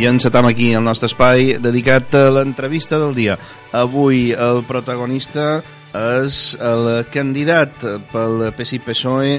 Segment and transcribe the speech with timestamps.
[0.00, 3.34] i encetam aquí el nostre espai dedicat a l'entrevista del dia.
[3.76, 5.58] Avui el protagonista
[5.92, 9.34] és el candidat pel PSI-PSOE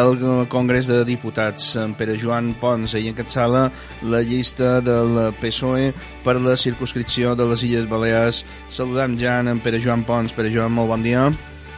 [0.00, 0.16] al
[0.48, 3.66] Congrés de Diputats, en Pere Joan Pons, i encapçala
[4.08, 5.90] la llista del PSOE
[6.24, 8.40] per la circunscripció de les Illes Balears.
[8.72, 10.32] Saludem ja en Pere Joan Pons.
[10.32, 11.28] Pere Joan, molt bon dia.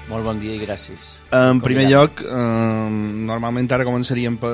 [0.09, 1.19] Molt bon dia i gràcies.
[1.37, 2.89] En primer lloc, eh,
[3.29, 4.53] normalment ara començaríem per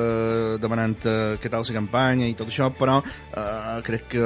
[0.59, 4.25] demanant eh, què tal la campanya i tot això, però eh, crec que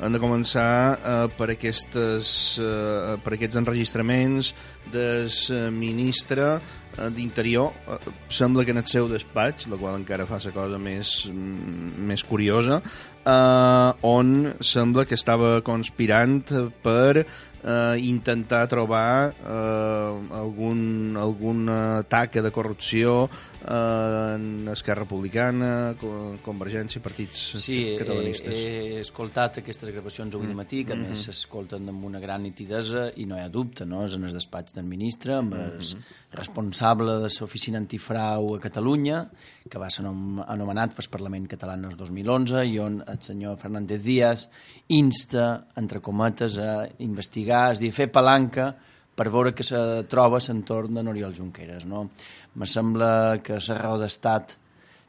[0.00, 2.30] hem de començar eh, per, aquestes,
[2.62, 4.54] eh, per aquests enregistraments
[4.92, 5.28] del
[5.76, 7.76] ministre eh, d'Interior.
[7.92, 12.00] Eh, sembla que en el seu despatx, la qual encara fa la cosa més, mm,
[12.08, 12.80] més curiosa,
[13.26, 16.46] eh, on sembla que estava conspirant
[16.82, 17.26] per
[17.66, 25.96] eh, intentar trobar eh, algun, algun atac de corrupció eh, en Esquerra Republicana,
[26.44, 28.52] Convergència, partits sí, catalanistes.
[28.52, 30.56] Sí, he, he escoltat aquestes gravacions avui mm.
[30.56, 31.10] matí, que a mm -hmm.
[31.10, 34.04] més s'escolten amb una gran nitidesa i no hi ha dubte, no?
[34.04, 36.02] és en el despatx del ministre, amb el mm -hmm.
[36.32, 39.28] responsable de l'oficina antifrau a Catalunya,
[39.68, 44.02] que va ser anomenat pel Parlament Català en el 2011 i on el senyor Fernández
[44.04, 44.48] Díaz
[44.88, 48.70] insta, entre cometes, a investigar és dir, fer palanca
[49.16, 49.78] per veure que se
[50.12, 51.86] troba l'entorn de n'Oriol Junqueras.
[51.88, 52.10] No?
[52.54, 54.56] Me sembla que la raó d'estat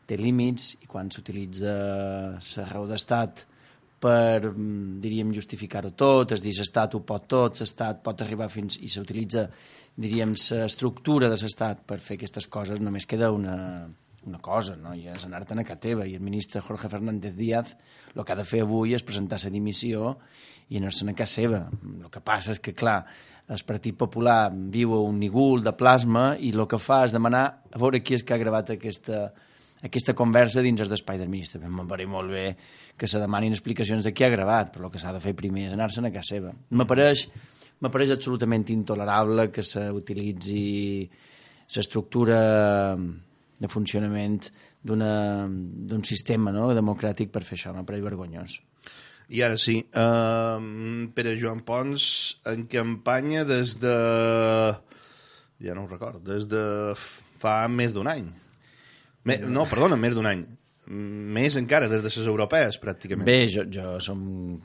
[0.08, 1.75] té límits i quan s'utilitza
[2.39, 3.44] la raó d'estat
[4.00, 4.53] per,
[5.03, 8.78] diríem, justificar-ho tot, és dir, l'estat ho pot tot, l'estat pot arribar fins...
[8.79, 9.47] i s'utilitza,
[9.97, 13.57] diríem, l'estructura de l'estat per fer aquestes coses, només queda una,
[14.27, 14.93] una cosa, no?
[14.95, 17.73] i és anar-te'n a casa teva, i el ministre Jorge Fernández Díaz
[18.13, 20.13] el que ha de fer avui és presentar la dimissió
[20.69, 21.63] i anar-se'n a casa seva.
[21.88, 22.99] El que passa és que, clar,
[23.47, 27.45] el Partit Popular viu a un nigul de plasma i el que fa és demanar
[27.71, 29.29] a veure qui és que ha gravat aquesta,
[29.88, 31.63] aquesta conversa dins el d'espai del ministre.
[31.63, 32.47] Em pareix molt bé
[32.97, 35.69] que se demanin explicacions de qui ha gravat, però el que s'ha de fer primer
[35.69, 36.51] és anar-se'n a casa seva.
[36.75, 37.27] M'apareix
[37.83, 41.05] m'apareix absolutament intolerable que s'utilitzi
[41.75, 42.39] l'estructura
[43.59, 44.50] de funcionament
[44.88, 47.73] d'un sistema no, democràtic per fer això.
[47.75, 48.57] M'apareix vergonyós.
[49.28, 52.03] I ara sí, uh, Pere Joan Pons
[52.47, 53.95] en campanya des de...
[55.59, 56.63] ja no ho record, des de
[56.95, 58.29] fa més d'un any.
[59.28, 60.45] Me, no, perdona, més d'un any.
[60.88, 63.28] Més encara, des de les europees, pràcticament.
[63.28, 64.20] Bé, jo, jo som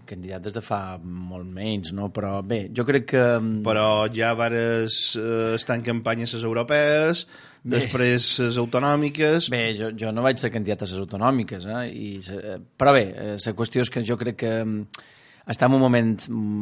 [0.07, 2.13] candidat des de fa molt menys, no?
[2.15, 3.23] Però bé, jo crec que...
[3.67, 7.25] Però ja vares uh, estar en campanya les europees,
[7.63, 7.77] Bé.
[7.77, 9.49] després les autonòmiques...
[9.51, 11.83] Bé, jo, jo no vaig ser candidat a les autonòmiques, eh?
[11.91, 15.03] I, eh, però bé, la eh, qüestió és que jo crec que mm,
[15.51, 16.15] està en un moment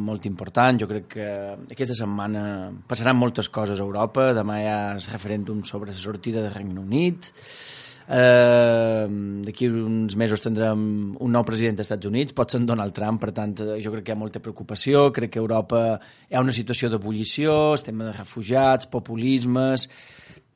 [0.09, 1.29] molt important, jo crec que
[1.69, 2.43] aquesta setmana
[2.89, 6.81] passaran moltes coses a Europa, demà hi ha el referèndum sobre la sortida del Regne
[6.81, 7.29] Unit,
[8.11, 9.05] eh,
[9.47, 10.81] d'aquí uns mesos tindrem
[11.15, 14.11] un nou president dels Estats Units, pot ser Donald Trump, per tant jo crec que
[14.11, 15.83] hi ha molta preocupació, crec que a Europa
[16.27, 19.87] hi ha una situació d'ebullició, el tema de refugiats, populismes,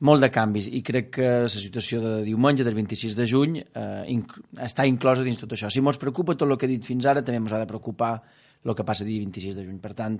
[0.04, 4.02] molt de canvis i crec que la situació de diumenge del 26 de juny eh,
[4.12, 5.70] inc està inclosa dins tot això.
[5.72, 8.18] Si ens preocupa tot el que he dit fins ara, també ens ha de preocupar
[8.66, 9.78] el que passa el dia 26 de juny.
[9.80, 10.18] Per tant,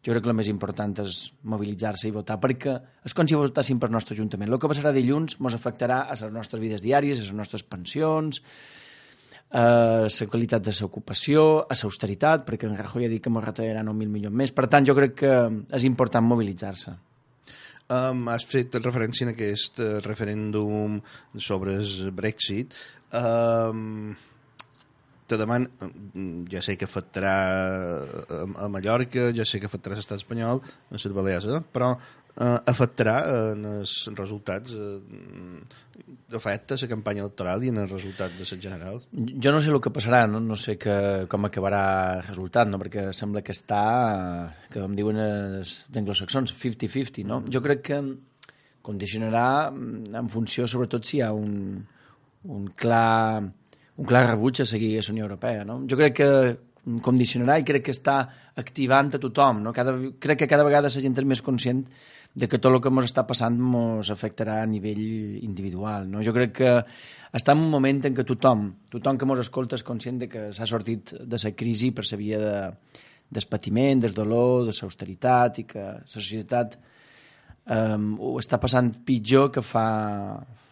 [0.00, 1.16] jo crec que el més important és
[1.52, 4.48] mobilitzar-se i votar, perquè és com si votéssim per nostre Ajuntament.
[4.48, 8.40] El que passarà dilluns ens afectarà a les nostres vides diàries, a les nostres pensions,
[9.50, 13.92] a la qualitat de l'ocupació, a l'austeritat, perquè en Rajoy ha dit que ens retallaran
[13.98, 14.54] mil milions més.
[14.56, 15.36] Per tant, jo crec que
[15.76, 16.96] és important mobilitzar-se.
[17.90, 21.00] Um, has fet referència en aquest uh, referèndum
[21.42, 22.76] sobre el Brexit.
[23.10, 24.14] Um,
[25.30, 25.68] te deman,
[26.50, 31.14] ja sé que afectarà a, a Mallorca, ja sé que afectarà l'estat espanyol, a les
[31.14, 31.60] Balears, eh?
[31.74, 33.16] però eh, afectarà
[33.52, 34.98] en els resultats eh,
[36.36, 39.06] afecta la campanya electoral i en els resultats de les generals?
[39.12, 40.96] Jo no sé el que passarà, no, no sé que,
[41.30, 41.84] com acabarà
[42.16, 42.80] el resultat, no?
[42.82, 43.84] perquè sembla que està,
[44.72, 47.40] que em diuen els anglosaxons, 50-50, no?
[47.40, 47.54] Mm.
[47.54, 48.02] Jo crec que
[48.82, 51.82] condicionarà en funció, sobretot, si hi ha un,
[52.48, 53.42] un clar
[54.00, 55.64] un clar rebuig a seguir a la Unió Europea.
[55.68, 55.82] No?
[55.88, 56.30] Jo crec que
[57.04, 58.22] condicionarà i crec que està
[58.56, 59.60] activant a tothom.
[59.66, 59.74] No?
[59.76, 61.84] Cada, crec que cada vegada la gent és més conscient
[62.32, 65.04] de que tot el que ens està passant ens afectarà a nivell
[65.44, 66.08] individual.
[66.08, 66.24] No?
[66.24, 66.74] Jo crec que
[67.36, 70.48] està en un moment en què tothom, tothom que ens escolta és conscient de que
[70.56, 72.58] s'ha sortit de la crisi per la via de,
[73.28, 76.78] del patiment, del dolor, de l'austeritat i que la societat
[77.68, 79.88] um, ho està passant pitjor que fa,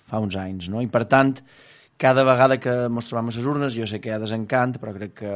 [0.08, 0.70] fa uns anys.
[0.72, 0.80] No?
[0.80, 1.36] I per tant,
[1.98, 4.94] cada vegada que ens trobem a les urnes, jo sé que hi ha desencant, però
[4.94, 5.34] crec que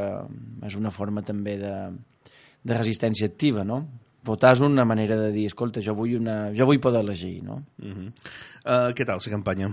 [0.68, 1.74] és una forma també de,
[2.62, 3.82] de resistència activa, no?
[4.22, 7.62] votar és una manera de dir, escolta, jo vull, una, jo vull poder elegir, no?
[7.82, 8.08] Uh -huh.
[8.64, 9.72] uh, què tal la campanya?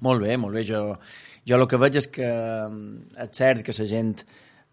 [0.00, 0.64] Molt bé, molt bé.
[0.64, 0.96] Jo,
[1.44, 4.24] jo el que veig és que mm, és cert que la gent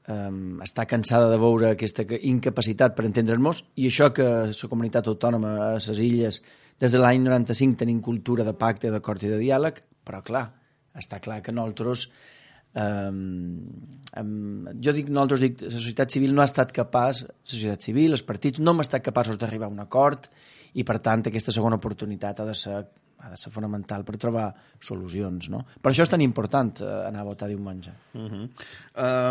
[0.07, 5.55] um, està cansada de veure aquesta incapacitat per entendre'ns i això que la comunitat autònoma
[5.67, 6.41] a les illes
[6.79, 10.60] des de l'any 95 tenim cultura de pacte, d'acord i de diàleg, però clar,
[10.97, 12.09] està clar que nosaltres
[12.73, 13.67] Um,
[14.15, 18.15] um, jo dic, nosaltres dic, la societat civil no ha estat capaç, la societat civil,
[18.15, 20.29] els partits, no hem estat capaços d'arribar a un acord
[20.71, 22.77] i, per tant, aquesta segona oportunitat ha de ser
[23.21, 24.47] ha de ser fonamental per trobar
[24.81, 25.63] solucions, no?
[25.81, 27.93] Per això és tan important eh, anar a votar diumenge.
[28.13, 28.47] Uh -huh.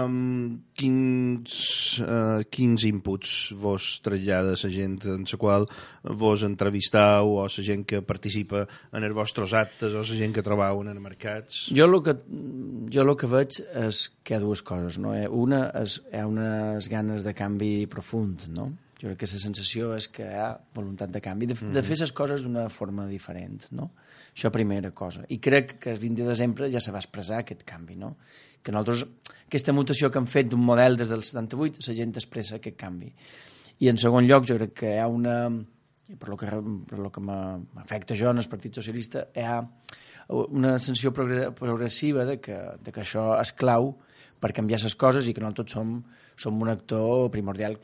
[0.06, 5.66] um, quins, uh, quins inputs vos trasllada la gent en la qual
[6.02, 10.42] vos entrevistau o la gent que participa en els vostres actes o la gent que
[10.42, 11.70] trobau en els mercats?
[11.74, 12.16] Jo el que,
[12.92, 15.14] jo el que veig és que hi ha dues coses, no?
[15.14, 18.70] Eh, una és hi ha unes ganes de canvi profund, no?
[19.00, 21.72] Jo crec que la sensació és que hi ha voluntat de canvi, de, mm -hmm.
[21.72, 23.90] de fer les coses d'una forma diferent, no?
[24.34, 25.24] Això primera cosa.
[25.28, 28.16] I crec que el 20 de desembre ja se va expressar aquest canvi, no?
[28.62, 29.06] Que nosaltres,
[29.46, 33.12] aquesta mutació que han fet d'un model des del 78, la gent expressa aquest canvi.
[33.78, 35.48] I en segon lloc, jo crec que hi ha una...
[36.18, 39.60] Per lo que, per lo que m'afecta jo en el Partit Socialista, hi ha
[40.28, 43.96] una sensació progressiva de que, de que això és clau
[44.40, 46.02] per canviar les coses i que nosaltres som,
[46.36, 47.78] som un actor primordial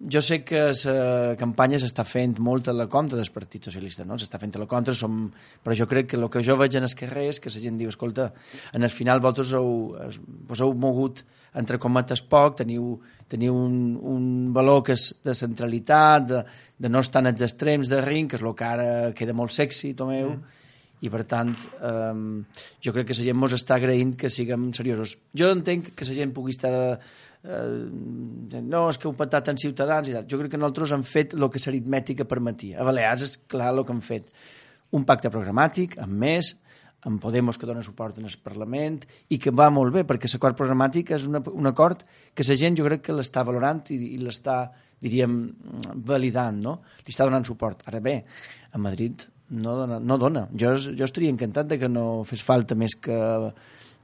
[0.00, 4.18] jo sé que la campanya s'està fent molt a la contra del Partit Socialista, no?
[4.18, 5.28] s'està fent a la contra, som...
[5.62, 7.78] però jo crec que el que jo veig en el carrer és que la gent
[7.78, 8.32] diu, escolta,
[8.72, 9.94] en el final vosaltres heu,
[10.48, 11.24] vos heu mogut
[11.54, 12.98] entre cometes poc, teniu,
[13.30, 16.42] teniu un, un valor que és de centralitat, de,
[16.78, 19.54] de no estar en els extrems de ring, que és el que ara queda molt
[19.54, 20.62] sexy, Tomeu, mm.
[21.06, 22.42] i per tant um,
[22.82, 25.14] jo crec que la gent ens està agraint que siguem seriosos.
[25.36, 26.74] Jo entenc que la gent pugui estar
[27.44, 30.26] eh, no, és que heu patat en Ciutadans i tal.
[30.30, 32.80] Jo crec que nosaltres hem fet el que l'aritmètica permetia.
[32.80, 34.28] A Balears és clar el que han fet.
[34.94, 36.54] Un pacte programàtic, amb més,
[37.04, 40.56] amb Podemos que dona suport en el Parlament i que va molt bé, perquè l'acord
[40.56, 42.04] programàtic és una, un acord
[42.34, 44.62] que la gent jo crec que l'està valorant i, i l'està,
[45.04, 45.36] diríem,
[46.08, 46.78] validant, no?
[47.04, 47.84] Li està donant suport.
[47.90, 48.22] Ara bé,
[48.72, 50.00] a Madrid no dona.
[50.00, 50.46] No dona.
[50.56, 53.18] Jo, jo estaria encantat de que no fes falta més que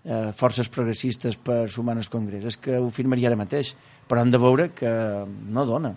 [0.05, 2.44] eh, forces progressistes per sumar el Congrés.
[2.44, 3.75] És que ho firmaria ara mateix,
[4.08, 4.93] però hem de veure que
[5.50, 5.94] no dona.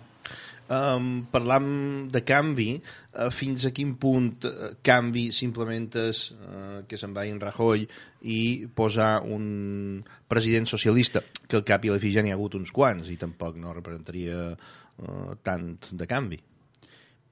[0.64, 6.96] Um, parlam de canvi, uh, fins a quin punt uh, canvi simplement és uh, que
[6.96, 7.84] se'n vagi en Rajoy
[8.32, 8.38] i
[8.72, 12.56] posar un president socialista, que al cap i a la fi ja n'hi ha hagut
[12.56, 16.40] uns quants i tampoc no representaria uh, tant de canvi.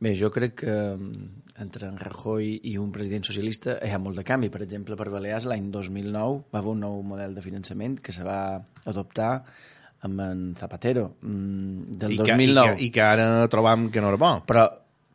[0.02, 4.18] Bé, jo crec que mm, entre en Rajoy i un president socialista hi ha molt
[4.18, 4.50] de canvi.
[4.50, 8.26] Per exemple, per Balears l'any 2009 va haver un nou model de finançament que se
[8.26, 8.58] va
[8.90, 9.32] adoptar
[10.02, 12.32] amb en Zapatero mm, del I 2009.
[12.32, 14.32] Que, i, que, I que ara trobam que no era bo.
[14.48, 14.66] Però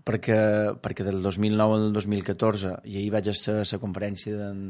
[0.08, 0.38] perquè,
[0.80, 4.62] perquè del 2009 al 2014, i ahir vaig a ser a la conferència d'en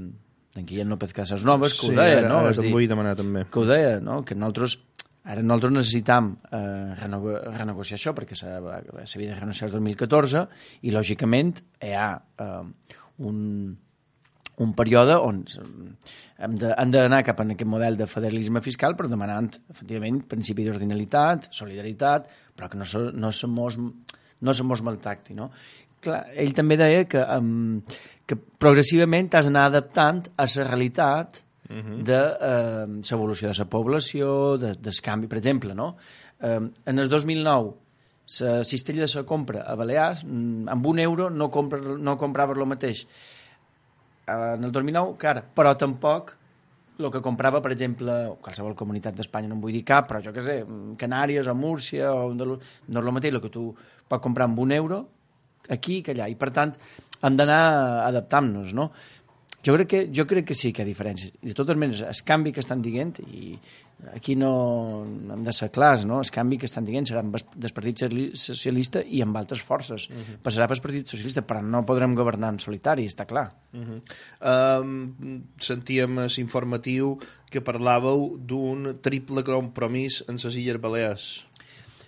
[0.58, 2.40] d'en Guillem López Casas Noves, que sí, ho deia, ara, no?
[2.42, 3.44] Ara te'n vull demanar també.
[3.54, 4.24] Que ho deia, no?
[4.26, 4.80] Que nosaltres
[5.28, 10.46] Ara nosaltres necessitam eh, renego renegociar això perquè s'havia de renegociar el 2014
[10.88, 11.52] i, lògicament,
[11.84, 12.94] hi ha eh,
[13.28, 13.42] un,
[14.64, 15.42] un període on
[16.38, 22.30] hem d'anar cap a aquest model de federalisme fiscal però demanant, efectivament, principi d'ordinalitat, solidaritat,
[22.56, 25.52] però que no, so, no se mos, no mos maltracti, no?
[26.02, 27.82] Clar, ell també deia que, um,
[28.30, 32.04] que progressivament has d'anar adaptant a la realitat -huh.
[32.04, 32.22] de
[32.52, 35.96] eh, l'evolució de la població, de, del canvi, per exemple, no?
[36.40, 37.74] Eh, en el 2009
[38.40, 42.54] la cistella de la compra a Balears, mm, amb un euro no, compra, no comprava
[42.54, 43.08] el mateix
[44.28, 46.36] en el 2009 que ara, però tampoc
[47.00, 50.34] el que comprava, per exemple, qualsevol comunitat d'Espanya, no em vull dir cap, però jo
[50.34, 50.58] què sé,
[50.98, 53.70] Canàries o Múrcia, o no és el mateix el que tu
[54.10, 55.06] pots comprar amb un euro
[55.70, 56.74] aquí que allà, i per tant
[57.22, 57.62] hem d'anar
[58.08, 58.92] adaptant-nos, no?
[59.68, 61.34] Jo crec, que, jo crec que sí que hi ha diferències.
[61.44, 63.58] I de totes maneres, el canvi que estan dient, i
[64.14, 64.52] aquí no
[65.04, 66.22] hem de ser clars, no?
[66.24, 68.06] el canvi que estan dient serà del Partit
[68.40, 70.08] Socialista i amb altres forces.
[70.08, 70.38] Uh -huh.
[70.46, 73.52] Passarà pel Partit Socialista, però no podrem governar en solitari, està clar.
[73.74, 74.82] Uh -huh.
[74.82, 77.20] um, sentíem informatiu
[77.50, 81.46] que parlàveu d'un triple compromís en les Illes Balears.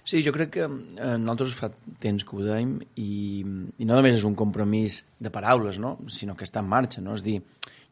[0.10, 1.68] Sí, jo crec que eh, nosaltres fa
[2.02, 6.00] temps que ho deim i, i no només és un compromís de paraules, no?
[6.10, 7.04] sinó que està en marxa.
[7.06, 7.14] No?
[7.14, 7.36] És dir,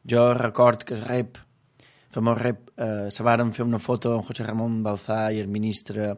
[0.02, 1.38] jo record que rep,
[2.10, 5.52] fa molt rep, eh, se varen fer una foto amb José Ramon Balzà i el
[5.54, 6.16] ministre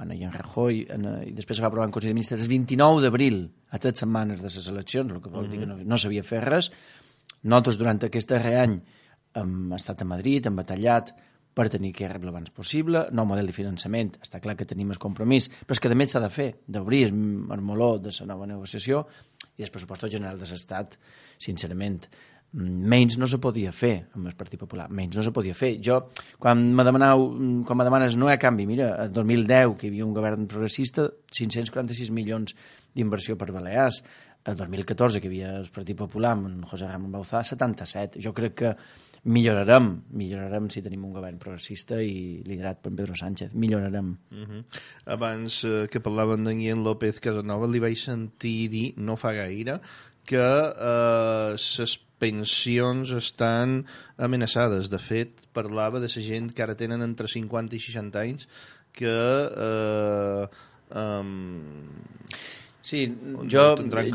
[0.00, 2.42] bueno, i en Rajoy, en, eh, i després se va aprovar en Consell de Ministres
[2.42, 5.50] el 29 d'abril, a tres setmanes de les eleccions, el que vol mm -hmm.
[5.52, 6.72] dir que no, no s'havia fet res.
[7.44, 8.80] Nosaltres, durant aquest darrer any,
[9.34, 11.14] hem estat a Madrid, hem batallat,
[11.54, 15.00] per tenir que rebre l'abans possible, nou model de finançament, està clar que tenim el
[15.00, 19.04] compromís, però és que més s'ha de fer, d'obrir el meló de la nova negociació
[19.58, 20.96] i el pressupost general de l'Estat,
[21.42, 22.00] sincerament,
[22.52, 25.74] menys no se podia fer amb el Partit Popular, menys no se podia fer.
[25.84, 26.02] Jo,
[26.40, 27.30] quan me demanau,
[27.68, 30.48] quan me demanes no hi ha canvi, mira, el 2010, que hi havia un govern
[30.48, 32.52] progressista, 546 milions
[32.92, 34.02] d'inversió per Balears,
[34.44, 38.20] el 2014, que hi havia el Partit Popular amb José Ramon Bauzá, 77.
[38.20, 38.74] Jo crec que
[39.22, 39.88] millorarem,
[40.18, 44.16] millorarem si tenim un govern progressista i liderat per Pedro Sánchez, millorarem.
[44.32, 44.62] Uh -huh.
[45.06, 49.80] Abans eh, que parlaven d'en Guillem López Casanova, li vaig sentir dir, no fa gaire,
[50.24, 53.86] que eh, les pensions estan
[54.16, 54.90] amenaçades.
[54.90, 58.48] De fet, parlava de la gent que ara tenen entre 50 i 60 anys
[58.92, 59.08] que...
[59.56, 60.46] Eh,
[60.94, 61.88] um,
[62.82, 63.04] Sí,
[63.46, 63.64] jo,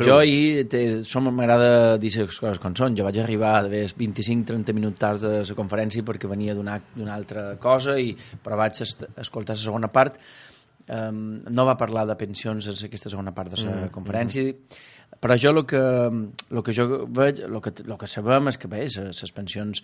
[0.04, 0.66] jo ahir
[1.32, 2.98] m'agrada dir les coses com són.
[3.00, 6.82] Jo vaig arribar a 25-30 minuts tard de la conferència perquè venia d'una
[7.16, 8.12] altra cosa, i,
[8.44, 10.20] però vaig escoltar la segona part.
[10.88, 14.84] Um, no va parlar de pensions en aquesta segona part de la mm, conferència, mm.
[15.18, 18.70] Però jo el que, el que jo veig, el que, el que sabem és que
[18.70, 19.82] bé, les pensions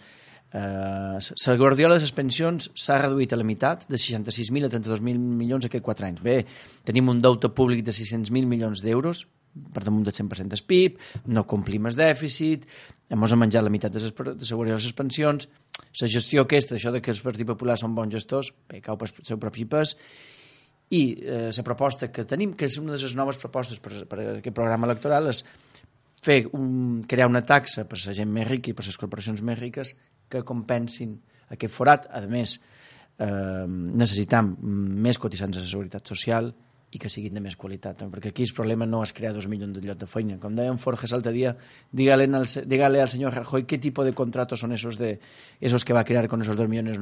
[0.53, 5.17] eh, la guardiola de les pensions s'ha reduït a la meitat, de 66.000 a 32.000
[5.41, 6.21] milions aquests 4 anys.
[6.21, 6.43] Bé,
[6.85, 9.25] tenim un deute públic de 600.000 milions d'euros,
[9.73, 11.01] per damunt del 100% del PIB,
[11.33, 12.65] no complim el dèficit,
[13.09, 15.47] hem menjat la meitat de les, de de les pensions,
[16.01, 19.09] la gestió aquesta, això de que els partits populars són bons gestors, bé, cau per
[19.09, 19.95] el seu propi pes,
[20.91, 24.19] i eh, la proposta que tenim, que és una de les noves propostes per, per
[24.21, 25.43] aquest programa electoral, és
[26.23, 29.59] fer un, crear una taxa per la gent més rica i per les corporacions més
[29.59, 29.93] riques
[30.31, 31.17] que compensin
[31.53, 32.07] aquest forat.
[32.11, 32.59] A més,
[33.19, 36.53] eh, necessitam més cotitzants a la seguretat social,
[36.93, 39.73] i que siguin de més qualitat, perquè aquí el problema no és crear dos milions
[39.73, 40.37] de llocs de feina.
[40.41, 41.55] Com deia en Forges l'altre dia,
[41.91, 45.19] dígale al, dígale al senyor Rajoy qué tipo de contratos son esos de
[45.59, 46.99] esos que va crear con esos dos millones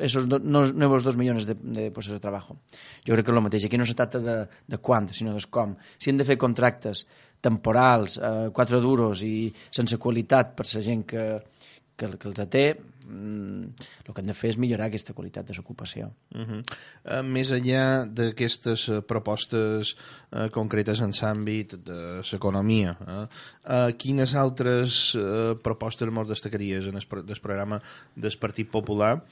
[0.00, 2.56] esos do, no, nuevos dos millones de, de puestos de trabajo.
[3.04, 3.68] Jo crec que és el mateix.
[3.68, 5.76] Aquí no se tracta de, de quant, sinó de com.
[5.98, 7.04] Si hem de fer contractes
[7.44, 11.26] temporals, eh, quatre duros i sense qualitat per la gent que,
[11.96, 12.64] que, que els té,
[13.06, 16.10] mm, el que hem de fer és millorar aquesta qualitat de l'ocupació.
[16.34, 16.60] Uh -huh.
[16.60, 19.96] uh, més enllà d'aquestes uh, propostes
[20.32, 23.26] uh, concretes en l'àmbit de l'economia, uh,
[23.64, 27.80] uh, quines altres uh, propostes molt destacaries en el, del programa
[28.14, 29.22] del Partit Popular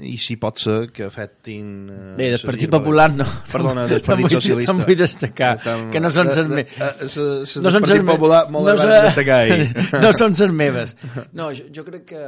[0.00, 1.88] i si pot ser que afectin...
[1.88, 3.24] Uh, Bé, del Partit Popular no.
[3.50, 4.72] Perdona, del Partit no Socialista.
[4.72, 7.56] No vull destacar, Estem, que no són les meves.
[7.56, 9.70] No són Partit Popular molt no destacar ahir.
[10.04, 10.96] no són les meves.
[11.40, 12.22] No, jo, jo crec que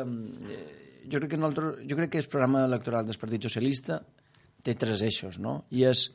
[1.11, 4.01] jo crec que, nosaltres, jo crec que el programa electoral del Partit Socialista
[4.63, 5.65] té tres eixos, no?
[5.75, 6.07] I és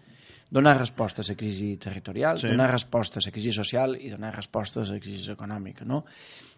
[0.50, 2.48] donar resposta a la crisi territorial, sí.
[2.48, 6.04] donar resposta a la crisi social i donar resposta a la crisi econòmica, no?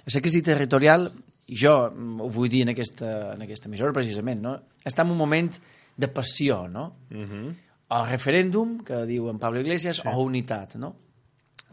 [0.06, 1.10] A la crisi territorial,
[1.50, 4.56] jo ho vull dir en aquesta, en aquesta emissora precisament, no?
[4.86, 5.50] Està en un moment
[5.98, 6.86] de passió, no?
[7.10, 7.32] Uh mhm.
[7.32, 7.56] -huh.
[7.92, 10.04] O referèndum, que diu en Pablo Iglesias, sí.
[10.06, 10.96] o unitat, no?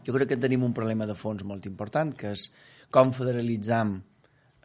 [0.03, 2.51] Jo crec que tenim un problema de fons molt important, que és
[2.89, 4.01] com federalitzam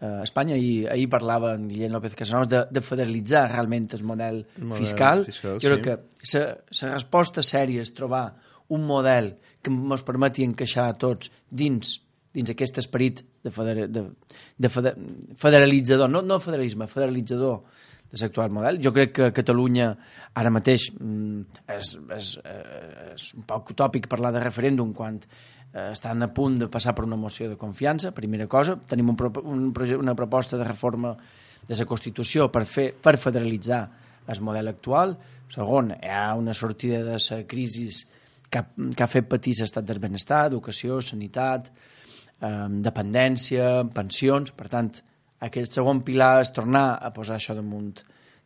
[0.02, 4.44] eh, Espanya, ahir, ahir parlava en Guillem López Casanova de, de federalitzar realment el model,
[4.58, 5.26] el model fiscal.
[5.30, 5.58] fiscal.
[5.62, 5.90] Jo crec
[6.20, 6.38] sí.
[6.38, 8.26] que la resposta sèria és trobar
[8.72, 12.00] un model que ens permeti encaixar a tots dins
[12.32, 14.06] dins aquest esperit de, feder, de,
[14.56, 14.94] de feder,
[15.36, 17.58] federalitzador, no, no federalisme, federalitzador
[18.12, 18.78] de l'actual model.
[18.84, 19.88] Jo crec que Catalunya
[20.36, 22.28] ara mateix mm, és, és,
[23.14, 27.06] és un poc utòpic parlar de referèndum quan eh, estan a punt de passar per
[27.08, 28.76] una moció de confiança, primera cosa.
[28.76, 31.16] Tenim un, un, una proposta de reforma
[31.68, 33.82] de la Constitució per, fer, per federalitzar
[34.28, 35.16] el model actual.
[35.52, 38.12] Segon, hi ha una sortida de la crisi que
[38.52, 41.70] que ha fet patir l'estat del benestar, educació, sanitat,
[42.42, 44.52] eh, dependència, pensions.
[44.52, 44.92] Per tant,
[45.48, 48.02] aquest segon pilar és tornar a posar això damunt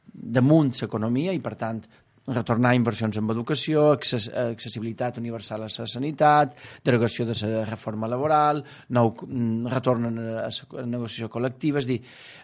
[0.06, 1.80] damunt l'economia i, per tant,
[2.26, 8.62] retornar inversions en educació, access accessibilitat universal a la sanitat, derogació de la reforma laboral,
[8.96, 12.00] nou mm, retorn a la negociació col·lectiva, és dir,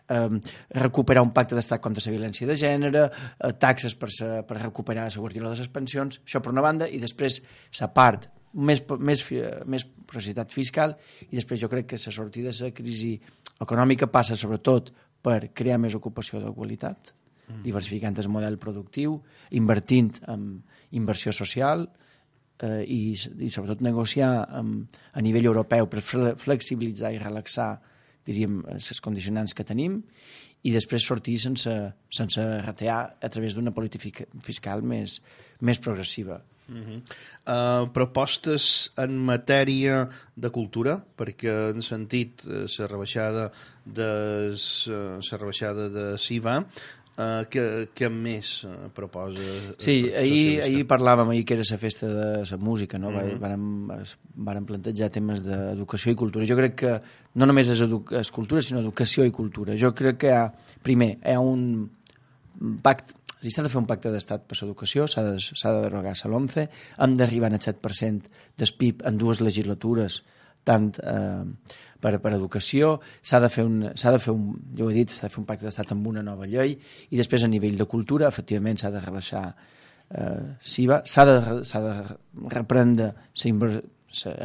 [0.09, 0.29] eh,
[0.79, 5.09] recuperar un pacte d'estat contra la violència de gènere, eh, taxes per, sa, per recuperar
[5.09, 7.43] la guardiola de les pensions, això per una banda, i després
[7.81, 9.25] la part més, més,
[9.67, 10.95] més progressivitat fiscal
[11.31, 13.15] i després jo crec que la sortida de la crisi
[13.63, 14.93] econòmica passa sobretot
[15.23, 17.13] per crear més ocupació de qualitat,
[17.49, 17.63] mm.
[17.65, 20.47] diversificant el model productiu, invertint en
[20.99, 21.87] inversió social
[22.59, 27.77] eh, i, i sobretot negociar amb, a nivell europeu per flexibilitzar i relaxar
[28.27, 30.01] diríem, les condicionants que tenim
[30.63, 31.73] i després sortir sense,
[32.11, 35.19] sense ratear a través d'una política fiscal més,
[35.61, 36.39] més progressiva.
[36.69, 36.99] Uh -huh.
[37.47, 43.51] uh, propostes en matèria de cultura, perquè en sentit la uh, rebaixada
[43.85, 44.11] de,
[44.55, 46.65] uh, la rebaixada de SIVA
[47.13, 49.45] Uh, què, què més uh, proposa?
[49.85, 53.11] Sí, ahir, ahir parlàvem, ahir que era la festa de la música, no?
[53.11, 53.39] Mm -hmm.
[53.43, 53.65] Vàrem,
[54.47, 56.47] vàrem plantejar temes d'educació i cultura.
[56.47, 57.03] Jo crec que
[57.35, 57.83] no només és,
[58.19, 59.77] és cultura, sinó educació i cultura.
[59.77, 61.91] Jo crec que, hi ha, primer, hi ha un
[62.83, 63.13] pacte,
[63.51, 66.69] s'ha de fer un pacte d'estat per l'educació, s'ha de, de derogar la l'OMCE,
[66.99, 70.23] hem d'arribar al 7% del PIB en dues legislatures,
[70.63, 71.43] tant eh,
[72.03, 75.35] per, per educació, s'ha de, fer un, de fer un, jo he dit, s'ha de
[75.35, 76.77] fer un pacte d'estat amb una nova llei,
[77.11, 81.97] i després a nivell de cultura, efectivament, s'ha de rebaixar eh, SIVA, s'ha de, de
[82.55, 83.13] reprendre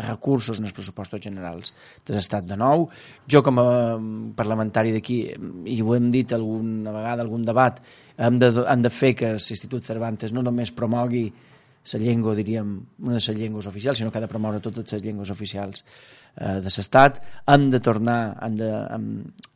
[0.08, 1.74] recursos en els pressupostos generals
[2.08, 2.88] de l'estat de nou.
[3.27, 5.20] Jo, com a mm, parlamentari d'aquí,
[5.68, 7.82] i ho hem dit alguna vegada, algun debat,
[8.17, 11.27] hem de, hem de fer que l'Institut Cervantes no només promogui
[11.88, 15.03] la llengua, diríem, una de les llengües oficials, sinó que ha de promoure totes les
[15.05, 15.83] llengües oficials
[16.36, 17.21] eh, de l'estat.
[17.47, 19.05] Hem de tornar, hem de, hem,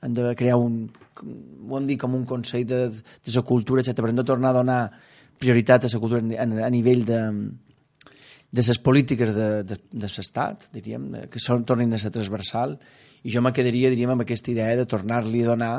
[0.06, 0.86] hem de crear un,
[1.22, 4.00] ho hem dit, com un consell de, de la cultura, etc.
[4.00, 4.80] però hem de tornar a donar
[5.42, 7.22] prioritat a la cultura a, a nivell de,
[8.52, 12.78] de les polítiques de, de, de l'estat, diríem, que són, tornin a ser transversal,
[13.24, 15.74] i jo me quedaria, diríem, amb aquesta idea de tornar-li a donar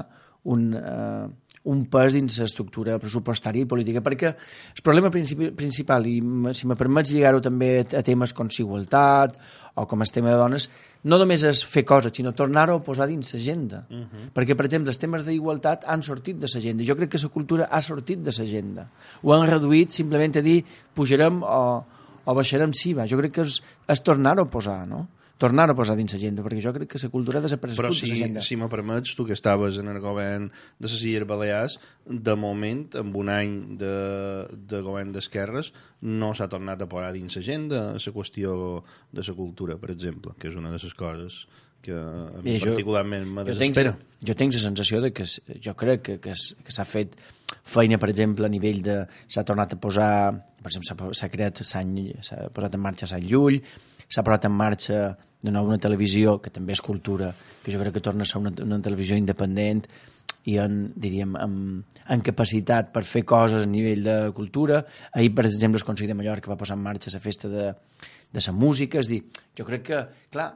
[0.52, 1.26] un, eh,
[1.70, 6.16] un pes dins l'estructura pressupostària i política, perquè el problema principal, i
[6.58, 9.38] si me permets lligar-ho també a temes com igualtat
[9.78, 10.68] o com el tema de dones,
[11.06, 13.86] no només és fer coses, sinó tornar-ho a posar dins l'agenda.
[13.88, 14.26] Uh -huh.
[14.34, 16.84] Perquè, per exemple, els temes d'igualtat han sortit de l'agenda.
[16.84, 18.90] Jo crec que la cultura ha sortit de l'agenda.
[19.22, 20.64] Ho han reduït simplement a dir
[20.94, 21.84] pujarem o,
[22.24, 23.06] o baixarem SIVA.
[23.06, 25.08] Jo crec que és, és tornar-ho a posar, no?
[25.42, 28.12] Tornar a posar dins l'agenda, perquè jo crec que la cultura ha desaparegut Però si,
[28.22, 32.36] de si me permets, tu que estaves en el govern de les Illes Balears, de
[32.38, 33.96] moment, amb un any de,
[34.70, 35.72] de govern d'esquerres,
[36.06, 38.54] no s'ha tornat a posar dins l'agenda la qüestió
[39.10, 41.44] de la cultura, per exemple, que és una de les coses
[41.82, 43.96] que a mi jo, particularment me desespera.
[44.22, 47.16] Jo tinc, jo la sensació de que jo crec que, que, que s'ha fet
[47.66, 49.00] feina, per exemple, a nivell de...
[49.26, 50.12] s'ha tornat a posar...
[50.62, 51.82] Per exemple, s'ha creat s'ha
[52.54, 53.58] posat en marxa Sant Llull,
[54.06, 55.02] s'ha posat en marxa
[55.42, 58.40] de nou una televisió que també és cultura, que jo crec que torna a ser
[58.40, 59.84] una, una televisió independent
[60.50, 64.82] i en, diríem, amb, en capacitat per fer coses a nivell de cultura.
[65.14, 67.70] Ahir, per exemple, el Consell de Mallorca va posar en marxa la festa de,
[68.32, 68.98] de la música.
[68.98, 69.22] És dir,
[69.58, 70.02] jo crec que,
[70.34, 70.48] clar,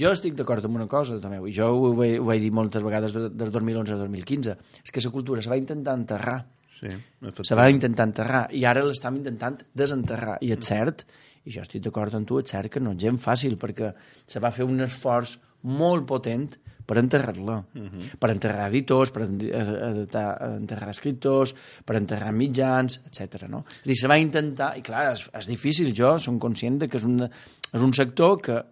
[0.00, 2.84] jo estic d'acord amb una cosa, també, i jo ho he, ho he dit moltes
[2.84, 6.40] vegades del 2011 al 2015, és que la cultura se va intentar enterrar.
[6.80, 10.38] Sí, se va intentar enterrar, i ara l'estem intentant desenterrar.
[10.40, 11.04] I és cert,
[11.44, 13.92] i jo estic d'acord amb tu, és cert que no és gens fàcil, perquè
[14.26, 15.36] se va fer un esforç
[15.68, 16.48] molt potent
[16.90, 17.90] per enterrar-la, uh mhm.
[17.92, 18.18] -huh.
[18.18, 23.46] per enterrar editors, per enterrar escriptors, per enterrar mitjans, etc.
[23.48, 23.64] No?
[23.82, 26.96] És dir, se va intentar, i clar, és, és difícil, jo som conscient de que
[26.96, 27.30] és, una,
[27.72, 28.64] és un sector que,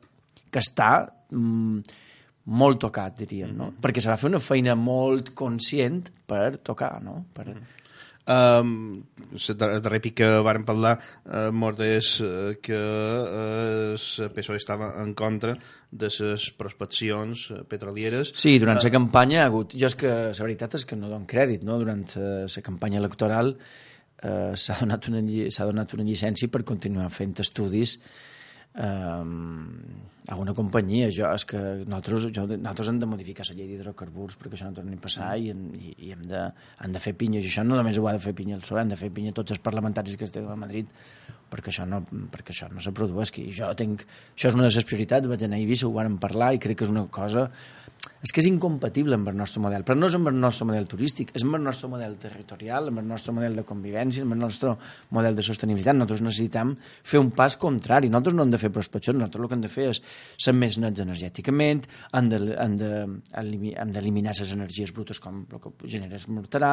[0.51, 1.81] que està mm,
[2.47, 3.65] molt tocat, diríem, no?
[3.65, 3.77] Uh mhm.
[3.77, 3.81] -huh.
[3.83, 7.27] perquè se va fer una feina molt conscient per tocar, no?
[7.33, 7.59] Per, uh mhm.
[7.59, 7.79] -huh
[8.29, 9.05] Um,
[9.49, 14.91] la darrer pic que vàrem parlar uh, mort és uh, que uh, el PSOE estava
[15.01, 15.55] en contra
[15.89, 18.35] de les prospeccions petrolieres.
[18.37, 19.73] Sí, durant la uh, campanya ha hagut...
[19.73, 21.79] Jo és que la veritat és que no dono crèdit, no?
[21.81, 27.97] Durant la campanya electoral uh, s'ha donat, una, donat una llicència per continuar fent estudis
[28.75, 31.09] eh, a una companyia.
[31.15, 34.77] Jo, és que nosaltres, jo, nosaltres hem de modificar la llei d'hidrocarburs perquè això no
[34.77, 36.45] torni a passar i, i, i hem, de,
[36.85, 37.41] hem de fer pinya.
[37.41, 39.33] I això no només ho ha de fer pinya el PSOE, hem de fer pinya
[39.37, 40.93] tots els parlamentaris que estem a Madrid
[41.49, 43.47] perquè això no, perquè això no se produeixi.
[43.57, 44.05] Jo tinc,
[44.37, 46.83] això és una de les prioritats, vaig anar a Eivissa, ho vam parlar i crec
[46.83, 47.49] que és una cosa
[48.19, 50.89] és que és incompatible amb el nostre model, però no és amb el nostre model
[50.91, 54.41] turístic, és amb el nostre model territorial, amb el nostre model de convivència, amb el
[54.43, 54.73] nostre
[55.15, 55.95] model de sostenibilitat.
[55.95, 58.11] Nosaltres necessitem fer un pas contrari.
[58.11, 60.03] Nosaltres no hem de fer prospeccions, nosaltres el que hem de fer és
[60.35, 61.85] ser més nets energèticament,
[62.19, 62.29] hem
[63.95, 66.73] d'eliminar les energies brutes com el que genera el morterà,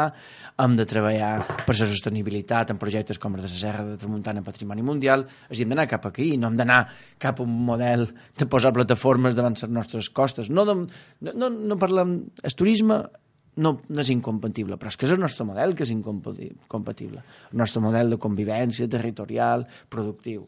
[0.65, 1.33] hem de treballar
[1.65, 5.59] per la sostenibilitat en projectes com el de la Serra de Tramuntana Patrimoni Mundial, és
[5.59, 6.81] dir, hem d'anar cap aquí, no hem d'anar
[7.21, 8.07] cap a un model
[8.37, 10.75] de posar plataformes davant les nostres costes, no, de,
[11.21, 12.17] no, no, no parlem...
[12.43, 12.99] El turisme
[13.55, 17.23] no, no és incompatible, però és que és el nostre model que és incompatible.
[17.51, 20.43] El nostre model de convivència territorial, productiu.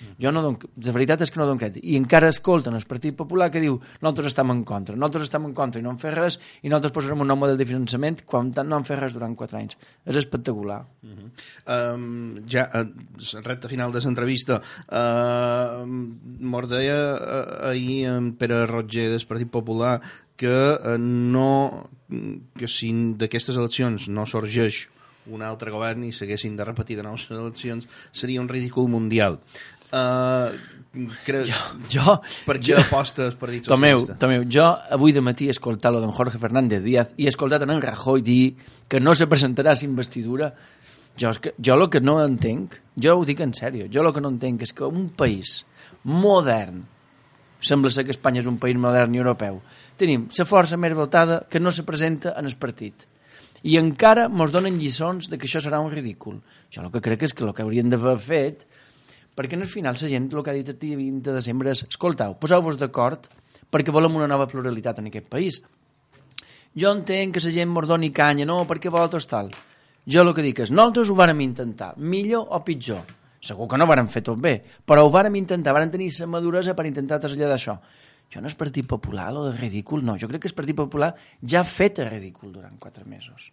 [0.00, 0.14] Mm.
[0.22, 1.82] Jo no dono, la veritat és que no dono crèdit.
[1.82, 5.54] I encara escolten el Partit Popular que diu nosaltres estem en contra, nosaltres estem en
[5.56, 8.52] contra i no hem fet res i nosaltres posarem un nou model de finançament quan
[8.64, 9.78] no hem fet res durant quatre anys.
[10.06, 10.84] És espectacular.
[11.02, 11.30] Uh -huh.
[11.94, 19.10] um, ja, uh, recta final de l'entrevista, uh, mos deia uh, ahir en Pere Roger
[19.10, 20.00] del Partit Popular
[20.36, 21.90] que uh, no
[22.56, 24.88] que si d'aquestes eleccions no sorgeix
[25.28, 29.38] un altre govern i s'haguessin de repetir de nous eleccions seria un ridícul mundial.
[29.92, 30.52] Uh,
[31.24, 31.44] cre...
[31.48, 34.18] Jo, jo, per què jo- apostes Partit Tomeu, Socialista?
[34.20, 37.64] Tomeu, jo avui de matí he escoltat lo d'en Jorge Fernández Díaz i he escoltat
[37.64, 38.56] en en Rajoy dir
[38.88, 40.52] que no se presentarà la investidura.
[41.18, 44.12] Jo, és que, jo el que no entenc, jo ho dic en sèrio, jo el
[44.14, 45.64] que no entenc és que un país
[46.04, 46.84] modern,
[47.60, 49.58] sembla ser que Espanya és un país modern i europeu,
[49.98, 53.08] tenim la força més votada que no se presenta en el partit.
[53.66, 56.38] I encara mos donen lliçons de que això serà un ridícul.
[56.70, 58.68] Jo el que crec és que el que haurien d'haver fet
[59.38, 61.70] perquè en el final la gent el que ha dit el dia 20 de desembre
[61.70, 63.28] és escoltau, poseu-vos d'acord
[63.70, 65.60] perquè volem una nova pluralitat en aquest país.
[66.74, 69.52] Jo entenc que la gent mos doni canya, no, perquè vosaltres tal.
[70.08, 73.04] Jo el que dic és, nosaltres ho vàrem intentar, millor o pitjor.
[73.38, 76.74] Segur que no vàrem fer tot bé, però ho vàrem intentar, vàrem tenir la maduresa
[76.74, 77.76] per intentar traslladar això.
[78.28, 80.18] Jo no és Partit Popular, de ridícul, no.
[80.18, 83.52] Jo crec que el Partit Popular ja ha fet el ridícul durant quatre mesos.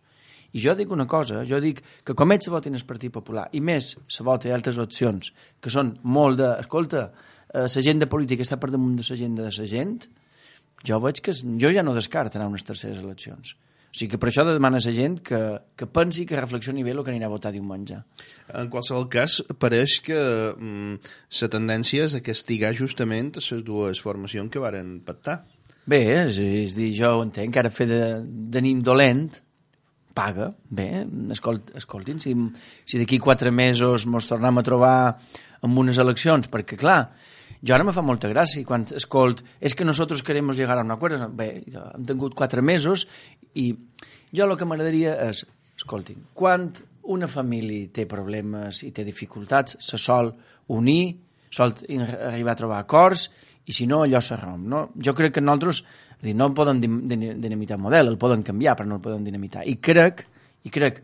[0.56, 3.50] I jo dic una cosa, jo dic que com ells se votin el Partit Popular,
[3.52, 6.54] i més se vota altres opcions, que són molt de...
[6.64, 7.10] Escolta,
[7.52, 9.98] eh, la gent de política està per damunt de la gent de la gent,
[10.86, 13.56] jo veig que jo ja no descarto anar a unes terceres eleccions.
[13.96, 15.42] O sigui que per això demana a la gent que,
[15.80, 18.02] que pensi, que reflexioni bé el que anirà a votar diumenge.
[18.52, 20.20] En qualsevol cas, pareix que
[20.52, 25.42] mm, la tendència és a castigar justament les dues formacions que varen pactar.
[25.88, 29.30] Bé, és, és dir, jo ho entenc, que ara fer de, de nin dolent
[30.16, 32.34] paga, bé, escolt, escoltin, si,
[32.88, 34.98] si d'aquí quatre mesos mos tornem a trobar
[35.66, 37.02] amb unes eleccions, perquè clar,
[37.66, 40.96] jo ara me fa molta gràcia quan escolt, és que nosaltres queremos llegar a un
[40.96, 43.08] acuerdo, bé, hem tingut quatre mesos
[43.54, 43.72] i
[44.32, 45.44] jo el que m'agradaria és,
[45.76, 46.70] escoltin, quan
[47.12, 50.32] una família té problemes i té dificultats, se sol
[50.74, 51.16] unir,
[51.54, 53.30] sol arribar a trobar acords
[53.66, 54.66] i si no, allò se romp.
[54.70, 54.82] No?
[55.02, 55.84] Jo crec que nosaltres
[56.26, 59.24] és a dir, no poden dinamitar el model, el poden canviar, però no el poden
[59.24, 59.66] dinamitar.
[59.70, 60.26] I crec,
[60.66, 61.04] i crec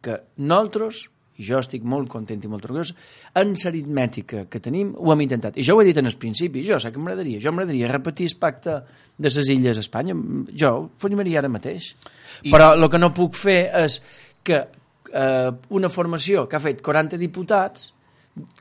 [0.00, 1.08] que nosaltres,
[1.40, 2.92] i jo estic molt content i molt orgullós,
[3.40, 5.58] en l'aritmètica que tenim ho hem intentat.
[5.58, 8.28] I jo ho he dit en el principi, jo sé que m'agradaria, jo m'agradaria repetir
[8.30, 8.76] el pacte
[9.18, 10.14] de les illes a Espanya,
[10.54, 11.94] jo ho faria ara mateix.
[12.44, 12.52] I...
[12.52, 13.98] Però el que no puc fer és
[14.44, 17.90] que eh, una formació que ha fet 40 diputats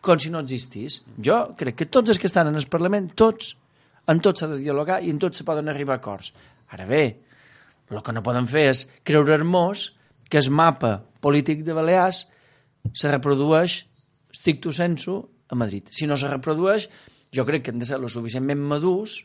[0.01, 1.03] com si no existís.
[1.21, 3.53] Jo crec que tots els que estan en el Parlament, tots,
[4.09, 6.33] en tots s'ha de dialogar i en tots se poden arribar a acords.
[6.73, 7.03] Ara bé,
[7.89, 9.89] el que no poden fer és creure-nos
[10.29, 12.25] que el mapa polític de Balears
[12.93, 13.81] se reprodueix
[14.31, 15.19] stricto sensu
[15.49, 15.89] a Madrid.
[15.91, 16.87] Si no se reprodueix,
[17.33, 19.23] jo crec que hem de ser lo suficientment madurs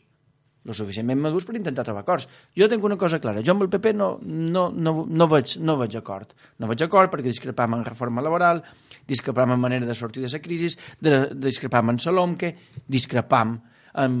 [0.65, 2.25] lo suficientment madurs per intentar trobar acords.
[2.57, 5.75] Jo tinc una cosa clara, jo amb el PP no, no, no, no, veig, no
[5.77, 6.33] veig acord.
[6.57, 8.63] No veig acord perquè discrepam en reforma laboral,
[9.05, 12.49] discrepam en manera de sortir de la crisi, de, discrepam en Salomque,
[12.87, 13.59] discrepam
[14.01, 14.17] en,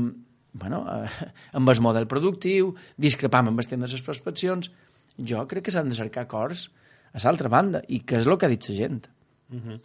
[0.55, 4.71] bueno, eh, amb el model productiu, discrepam amb el tema de les prospeccions.
[5.19, 6.69] Jo crec que s'han de cercar acords
[7.13, 9.09] a l'altra banda, i que és el que ha dit la gent.
[9.45, 9.77] Uh -huh.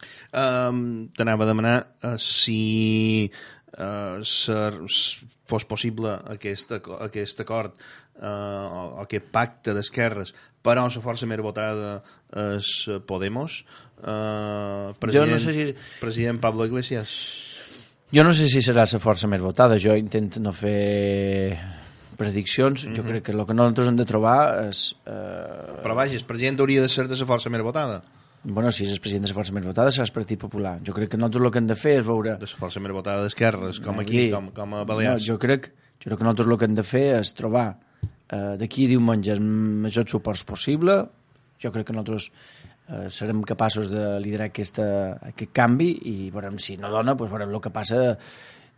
[0.71, 3.31] um, T'anava a demanar uh, si
[3.77, 4.73] uh, ser,
[5.45, 7.75] fos possible aquest, aquest acord
[8.21, 12.01] uh, o, o aquest pacte d'esquerres però la força més votada
[12.33, 13.63] és Podemos
[13.99, 17.50] uh, president, no sé si- president Pablo Iglesias
[18.11, 21.55] Jo no sé si serà la força més votada, jo intento no fer
[22.19, 24.81] prediccions, jo crec que el que nosaltres hem de trobar és...
[25.07, 28.01] Eh, però vaja, el president hauria de ser de la força més votada
[28.43, 30.79] bueno, si és el president de la força més votada serà el Partit Popular.
[30.81, 32.35] Jo crec que nosaltres el que hem de fer és veure...
[32.41, 34.31] de la força més votada d'esquerres com aquí, Sí.
[34.33, 35.69] com, com a No, Balears jo, crec,
[36.01, 37.67] jo crec que nosaltres el que hem de fer és trobar
[38.01, 41.03] eh, d'aquí a diumenge el major suports possible.
[41.61, 42.31] Jo crec que nosaltres
[42.89, 44.85] eh, serem capaços de liderar aquesta,
[45.31, 48.01] aquest canvi i veurem si no dona, doncs veurem el que passa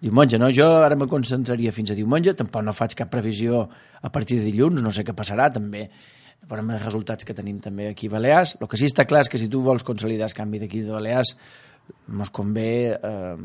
[0.04, 0.40] diumenge.
[0.42, 0.52] No?
[0.52, 3.68] Jo ara me concentraria fins a diumenge, tampoc no faig cap previsió
[4.02, 5.88] a partir de dilluns, no sé què passarà, també
[6.44, 8.58] veurem els resultats que tenim també aquí a Balears.
[8.60, 10.92] El que sí està clar és que si tu vols consolidar el canvi d'aquí de
[10.92, 11.38] Balears,
[12.16, 13.38] mos convé, eh,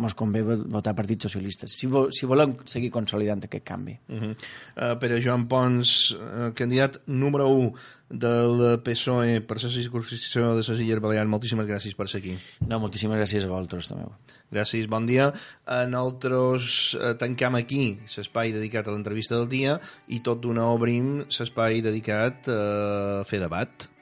[0.00, 3.98] mos convé votar partits socialistes, si, vo si volem seguir consolidant aquest canvi.
[4.08, 4.32] Uh -huh.
[4.32, 7.72] uh, Pere Joan Pons, uh, candidat número 1
[8.10, 11.28] del PSOE per la circunscripció de les Illes Balears.
[11.28, 12.36] Moltíssimes gràcies per ser aquí.
[12.66, 14.08] No, moltíssimes gràcies a vosaltres també.
[14.50, 15.32] Gràcies, bon dia.
[15.66, 21.24] Eh, Nosaltres uh, tancam aquí l'espai dedicat a l'entrevista del dia i tot d'una obrim
[21.38, 23.99] l'espai dedicat a fer debat.